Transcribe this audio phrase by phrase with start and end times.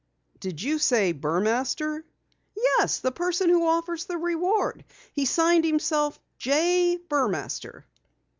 [0.39, 2.01] "Did you say Burmaster?"
[2.57, 4.83] "Yes, the person who offers the reward.
[5.13, 6.97] He signed himself J.
[7.07, 7.83] Burmaster."